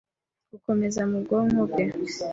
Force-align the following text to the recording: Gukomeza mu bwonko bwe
Gukomeza 0.51 1.01
mu 1.09 1.17
bwonko 1.23 1.61
bwe 1.69 1.85